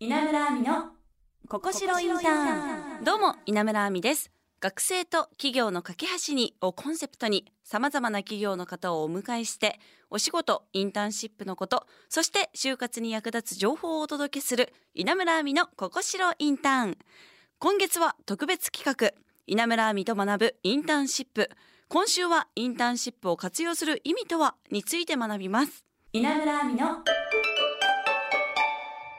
[0.00, 0.92] 稲村亜美の
[1.48, 3.04] ここしろインターン。
[3.04, 4.30] どうも稲村亜美です。
[4.60, 16.98] 学生と企業の架け橋にをコンセプトに様々な企業の方をお迎えしてお仕事インターンシップのことそして就活に役立つ情報をお届けする稲村亜美のここしろインターン。
[17.58, 21.50] 今月は特別企画稲村亜美と学ぶインターンシップ。
[21.88, 25.84] 今週はインターンシップを活用する意味とはについて学びます。
[26.12, 27.02] 稲村亜美の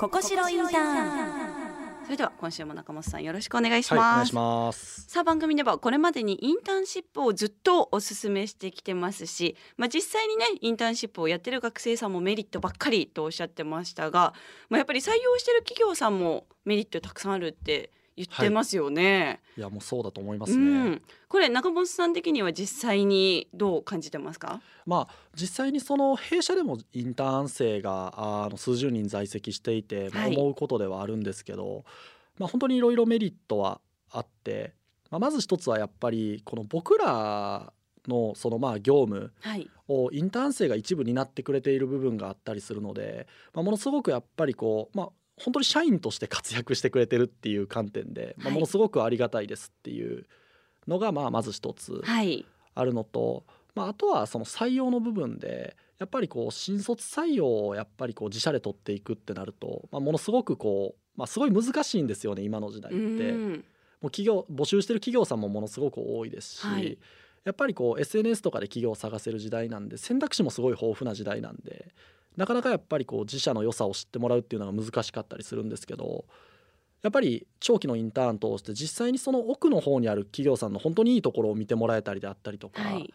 [0.00, 2.04] ここしろインターン。
[2.04, 5.04] それでは今週も中本さんよろしくお願いします、はい、お願いします。
[5.06, 14.32] さあ番組ではこれまでにインターンシップをずっとお勧めしてきてますし、まあ、実際にねインターンシップをやってる学生さんもメリットばっかりとおっしゃってましたが、
[14.70, 24.60] まあ、やっぱり採用してる企業さんもメリットたくさんあるって言ってますよね、はい、いやもうそうだと思いますね、うん、これ中本さん的には実際にどう感じてますか？
[24.84, 31.84] まあ実際にその弊社でもインターン生があの数十人在籍していて、まあ、思うことではあるんですけど、はい
[32.38, 33.80] まあ、本当にいろいろメリットは
[34.10, 34.74] あって、
[35.10, 37.72] まあ、まず一つはやっぱりこの僕ら
[38.08, 39.32] のそのまあ業務
[39.88, 45.08] をインターン生が一部担ってくれている部分があったりするので、まあ、ものすごくやっぱりこう、まあ、
[45.44, 50.26] 本当に社員として活躍してくれてるっていう観点で、まあ、ものすごくありがたいですっていう
[50.86, 52.02] のがまあまず一つ
[52.74, 63.32] あるのと、まあ、あとはその採用の部分でやっぱりこう新卒採用をやっぱりこう自社で取っていくってなると、まあ、ものすごくこうまあ、すごい難しいんですよね今の時代って。
[64.00, 66.98] もう企業募集してる企業さんもものすごく多いですし、はい、
[67.44, 71.92] やっぱりこう SNS とかで企業を探せる時代なんで選択肢もすごい豊富な時代なんで
[72.36, 76.24] なかなかやっぱりこう自社の良さを知ってもらうっていうのが難しかったりするんですけど
[77.02, 83.12] やっぱり長期のインターン通して実際にその奥の方にある企業さんの本当にいいところを見てもらえたりであったりとか、はい、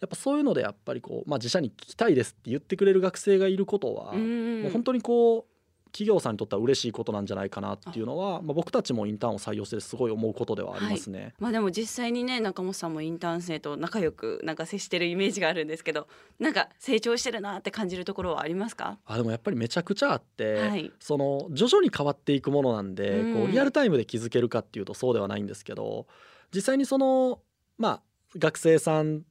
[0.00, 5.57] やっぱそういうのでやっぱりこう、まあ、自社に聞きたいですって言ってくれる学生がいることはもう本当にこう
[5.92, 11.20] 企業さんにとっては嬉しいことなんじゃないかなっていうのはまあ、僕たちもインターンを採用してすごい思うことではありますね。
[11.20, 18.98] はい、まあ、でも実際にね中本さんもインターン生と仲良くなんか接してるイメージがあるんですけどなんか成長してるなって感じるところはありますか？
[19.04, 26.06] あでもやっぱりめちゃくちゃあって、はい、その徐々に変わっていくものなんで、うん、こうリアルタイムで気づけるかっていうとそうではないんですけど
[26.54, 27.40] 実際にその
[27.78, 28.02] まあ
[28.36, 29.22] 学生さん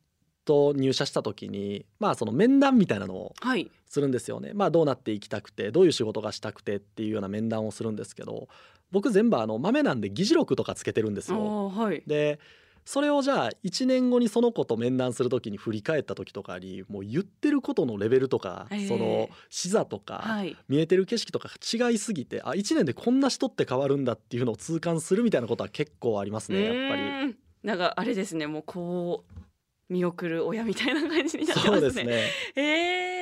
[0.45, 3.33] と入社した時にまあその面談みたいなのを
[3.89, 8.47] するんですよね、はい、まあどうなっていきたくてどういう仕事がしたくてっていうような面談をするんですけど
[8.91, 11.69] 僕全部あの豆なんで議事録とかつけてるんですよ。
[11.69, 12.39] はい、で
[12.85, 20.23] それをじゃあ1年後にその子と面談する時に振り返った時とかにもう言ってることのレベルとか、その視座とか、
[20.69, 26.95] 見えてる景色とか違いすぎてあ1年でこんな人って変わるんだっていうのを痛感するみたいなことは結構ありますねやっぱ
[27.27, 27.35] り。
[27.61, 29.36] なんかあれですねもうこう
[29.89, 31.91] 見送る親みたいな感じになってますね。
[31.91, 32.23] すね。
[32.55, 32.61] え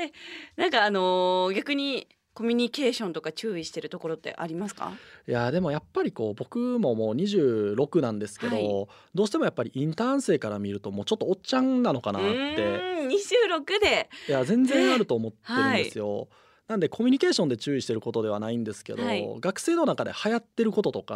[0.05, 0.11] ー、
[0.57, 4.91] なんかあのー、逆にコミュニケーションとか注意してるところってありますか？
[5.27, 12.27] いやでもやっぱりこう僕ももう26なんですけど、はい、どうしてもやっぱりインターン生から見るともうちょっとおっちゃんなのかなって。
[12.27, 14.09] 26で。
[14.27, 16.17] いや全然あると思ってるんですよ。
[16.17, 16.27] はい。
[16.67, 21.13] なんでコミュニケーションで注意してることではないんですけど、はい、学生の中で流行ってることとか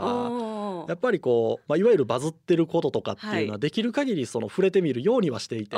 [0.87, 5.75] やっぱりこう、まあ、いわゆるバズってることとかっていうのはできる限りその触れてみるようにはしていて。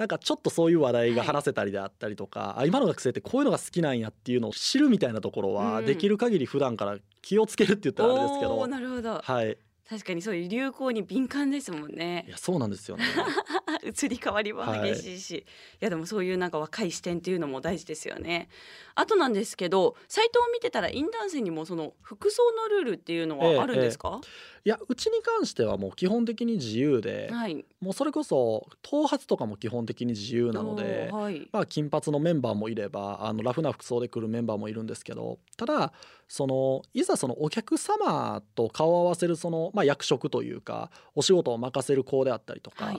[0.00, 9.58] なんかちょっとそういう話題が話せたりであったりとか、はい、今の学生ってこういうのが好きなんやっていうのを知るみたいなところはできる限り普段から気をつけるって言ったらあれですけど、なるほど、はい、
[9.90, 12.24] 確かにそういう流行に敏感ですもんね。
[12.28, 13.02] いやそうなんですよね。
[13.82, 15.46] 移り変わりも激しいし、はい、い
[15.80, 18.48] やでもそういうなんか若い視点っていうのも大事ですよね。
[18.94, 24.28] あとなんですけどサイトを見てたらインターン生にもその服装のルールっていうのはあるんですか、ええ
[24.66, 35.92] え、いやうちに関してはもう基本的に自由で、はい、もうそれこそ頭髪とかも基本的に自由なので、はい、まあ、金髪のメンバーもいればあのラフな服装で来るメンバーもいるんですけどただ
[36.28, 42.98] そのいざそのお客様と顔を合わせるその、まあ、役職というかお仕事を任せる子であったりとか、はい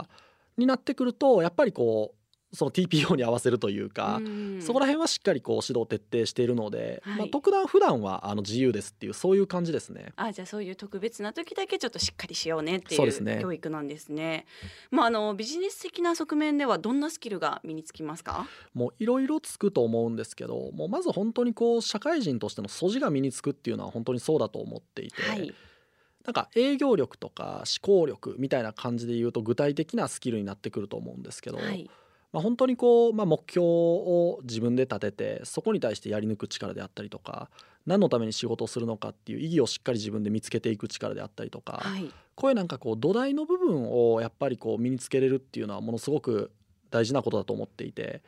[0.57, 2.15] になってくるとやっぱりこう
[2.53, 10.11] その TPO に合わせるというか、うそこら辺はしっかりこう指導徹底しているので、はい、まあ、特段普段はあの自由ですっていうそういう感じですね。
[10.17, 14.45] あじゃあそういう特別な時だけちょっとしっかりしようねっていう教育なんですね。
[14.89, 18.45] まああのビジネス的な側面ではどんなスキルが身につきますか？
[18.73, 25.21] もういろいろつくと思うんですけど、もうまず本当にこう社会人としての素地が身につくっていうのは本当にそうだと思っていて。
[25.21, 25.53] はい
[26.25, 31.89] なんか営業力とか思考力みたいな感じで言うと具体的なスキルになってくると思うんですけど、はい、
[32.31, 37.49] まあ、本当にこう、まあ、目標を自分で立ててそこに対してやり抜く力であったりとか
[37.85, 46.51] 何のために仕事をするのかっていう意義をしっかり自分で見つけていく力であったりとか、はい、こういうなんかこう土台の部分をやっぱりこう身につけれるっていうのはものすごく
[46.91, 48.21] 大事なことだと思っていて。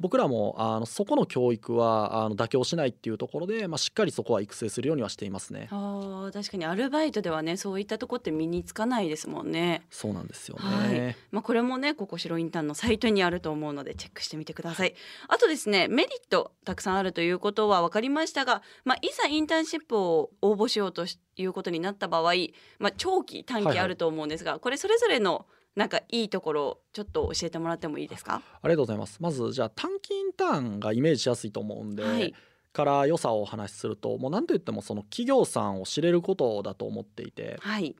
[0.00, 5.68] 僕らもあのそこの教育はあの妥協しないっていうところで、まあ、しっかりそこは育成するようにはしていますね。
[5.70, 9.82] あ確かにアルバイトではねそういったとこって身につかないですもんね。
[9.90, 14.94] そうなんですよね、はいまあ、これもねここ白インターンのサイトにあると思うのでチェックしてみてください。
[15.28, 21.06] あとですねメリットたくさんあるということは分かりましたが、まあ、いざインターンシップを応募しようと
[21.36, 22.32] いうことになった場合、
[22.78, 28.42] まあ、長期短期あると思うんですが、はいはい、これそれぞれのなんかいいところちょっと教えてもらってもいいですか？
[28.60, 29.18] ありがとうございます。
[29.20, 32.34] まずじゃあ短期インターンがイメージしやすいと思うんで、はい、
[32.72, 37.94] から良さをお話しするともう何と言ってもその企業さんを知れることだと思っていて、はい、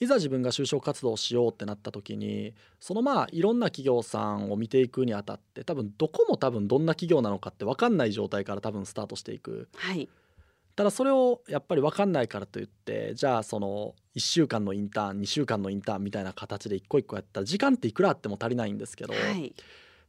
[0.00, 9.68] いざ自分が就職活動をしようってなった時にそのまあいろんな企業さんを見ていくにあたって多分どこも多分どんな企業なのかって分かんない状態から多分スタートしていく。
[9.76, 10.08] はい
[10.80, 19.52] ただそれをやっぱり分かんないからといってじゃあその1週間のインターン2週間のインターンみたいな形で一個一個やったら時間っていくらあっても足りないんですけど、はい、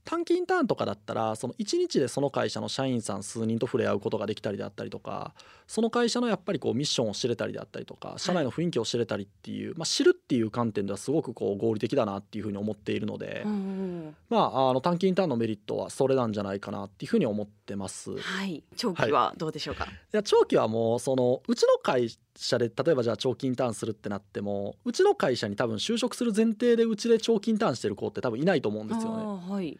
[0.04, 5.34] 短期インターンとかだったらその1日でその会社の社員さん数人と触れ合うことができたりであったりとか
[5.68, 13.46] その会社のやっぱりこうミッションを知れたりであったりとか社内の雰囲気を知れたりっていう、まあ、知るっていう観点ではすごくこう合理的だなっていうふうに思っているので、
[14.30, 18.18] まあ、あの短期インターンのメリットはそれなんじゃないかなっていうふうに思ってます。
[18.18, 29.18] はい、長期はどうでしょうか、はい、いや長期はもうそのうちの会社で例えばじゃあ長期インターンするってなってもうちの会社に多分就職する前提でうちで長期インターンしてる子って多分いないと思うんですよ
[29.48, 29.54] ね。
[29.54, 29.80] はい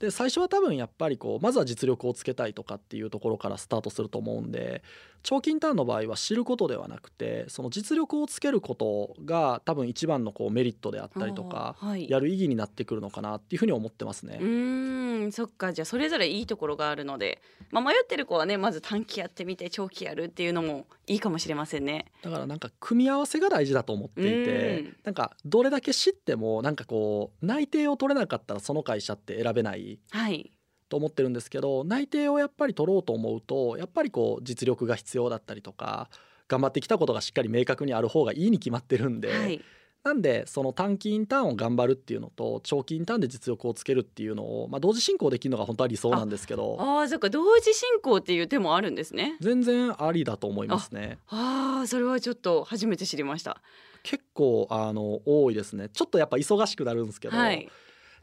[0.00, 4.82] で最初は多分やっぱりこうまずは実力をつけたいとかっていうところからスタートすると思うんで
[5.22, 14.38] 長期インターンの場合は知ることではなくてその実力をつけることが多分一番のこうメリットであったりとか、はい、やる意義になってくるのかなっていうふうに思ってますね。
[14.40, 15.74] うんそっか。
[15.74, 22.06] じゃあそれぞれいいところがあるので、まあ、迷ってる子はねまず短期やってみて長期やるっていうのもいいかもしれませんね。
[22.22, 29.98] だからなんか組み合わせが大事だと思っていてなんかどれだけ知ってもなんかこう内定を取れなかったらその会社って選べない。
[30.10, 30.52] はい
[30.88, 36.10] と思ってるんですけど内定をやっぱり取ろうと思うとやっぱりこう実力が必要だったりとか
[36.48, 39.62] 頑張ってきたことがしっかり明確にある方がいいに決まってるんで、はい、
[40.02, 46.78] なんでその短期インターンを頑張るっていうのと長期インターンで実力をつけるっていうのを、まあ、同時進行できるのが本当は理想なんですけど。
[46.80, 49.36] ああそっか同時進行っていう手もあるんですね。
[49.40, 51.18] 全然ありだと思いますね。
[51.28, 53.60] ああそれはちょっと初めて知りました。
[54.02, 55.90] 結構あの多いですね。
[55.90, 57.68] ちょっとやっぱ忙しくなるんですけど、はい、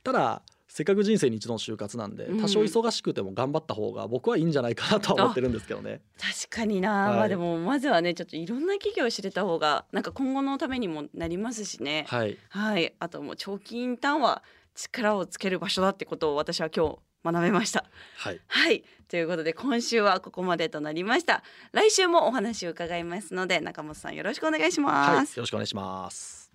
[0.04, 6.02] ただせっかく人生に一度の就活なんで、多少忙しくても頑張った方が僕はいいんじゃないかなとは思ってるんですけどね。
[6.20, 12.06] 確かにな、はい、まあでもまずはねちょっといろんな企業を知れた方がなんか今後のためにもなりますしね。
[12.10, 14.44] はい、はい、あともう長期インターンは
[14.76, 17.86] 力をつける場所だってことを私は今日学べました。
[18.18, 21.44] はい、はい、ということで今週はここまでとなりました。
[21.72, 25.08] 来週もお話を伺いますので中本さんよろしくお願いします。
[25.10, 26.52] はい、よろしくお願いします。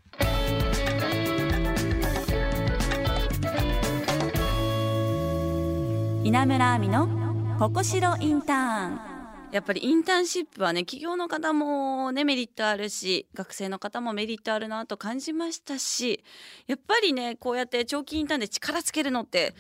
[6.25, 7.09] 稲村亜美の
[7.59, 9.01] ここしろインターン。
[9.51, 16.25] やっぱりインターンシップはね企業の方もねメリットあるし学生の方もメリットあるなと感じましたし
[16.69, 19.53] やっぱりねこうやって長期インターンで力つけるのって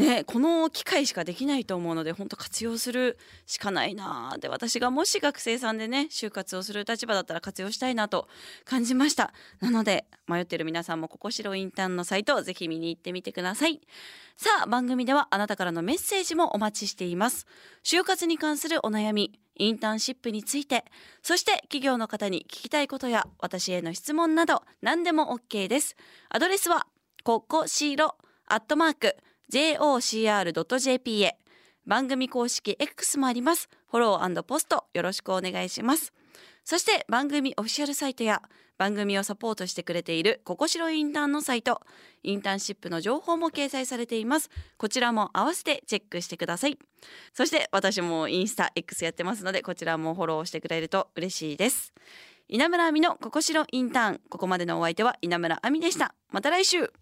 [0.00, 4.34] ね、この機会しかできないと思うので本当活用するしかないな。
[4.40, 8.26] で私がもし学生さんでね就活をする立場だったら活用したいなと
[8.64, 9.34] 感じました。
[9.60, 13.80] なので迷ってる皆さんもここしろインターンのサイトをぜひ見に行ってみてください。
[14.38, 17.46] さあ番組ではあなたからのメッセージもお待ちしています。
[17.84, 20.86] 就活に関するお悩みインターンシップについて
[21.22, 25.94] そして企業の方に聞きたいことや私への質問など何でも OK です。
[26.30, 26.86] アドレスは
[27.22, 29.16] ここしろアットマーク
[29.50, 31.36] jocr.jp へ。
[31.84, 33.68] 番組公式 X もあります。
[33.90, 36.12] フォローポストよろしくお願いします。
[36.64, 38.42] そして番組オフィシャルサイトや
[38.78, 41.82] 番組をサポートしてくれているここしろインターンのサイト
[42.22, 44.50] インターンシップの情報も掲載されています。
[44.76, 46.78] こちらも合わせてチェックしてください。
[47.32, 51.92] そして私もインスタ X やってますのでこちらもフォローしてくれると嬉しいです。
[52.48, 54.20] 稲村亜美のここしろインターン。
[54.28, 56.14] ここまでのお相手は稲村亜美でした。
[56.30, 56.92] また来週。